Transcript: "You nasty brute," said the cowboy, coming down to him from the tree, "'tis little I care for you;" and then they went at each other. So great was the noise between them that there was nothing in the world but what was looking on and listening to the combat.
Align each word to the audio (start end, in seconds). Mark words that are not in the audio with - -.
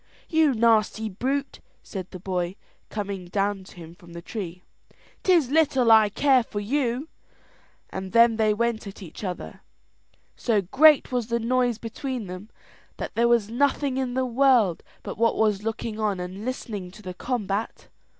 "You 0.27 0.55
nasty 0.55 1.09
brute," 1.09 1.59
said 1.83 2.09
the 2.09 2.17
cowboy, 2.17 2.55
coming 2.89 3.25
down 3.27 3.63
to 3.65 3.75
him 3.75 3.93
from 3.93 4.13
the 4.13 4.21
tree, 4.23 4.63
"'tis 5.21 5.51
little 5.51 5.91
I 5.91 6.09
care 6.09 6.41
for 6.41 6.59
you;" 6.59 7.07
and 7.91 8.11
then 8.11 8.37
they 8.37 8.51
went 8.51 8.87
at 8.87 9.03
each 9.03 9.23
other. 9.23 9.61
So 10.35 10.59
great 10.63 11.11
was 11.11 11.27
the 11.27 11.39
noise 11.39 11.77
between 11.77 12.25
them 12.25 12.49
that 12.97 13.13
there 13.13 13.27
was 13.27 13.51
nothing 13.51 13.97
in 13.97 14.15
the 14.15 14.25
world 14.25 14.81
but 15.03 15.19
what 15.19 15.37
was 15.37 15.61
looking 15.61 15.99
on 15.99 16.19
and 16.19 16.45
listening 16.45 16.89
to 16.89 17.03
the 17.03 17.13
combat. 17.13 17.87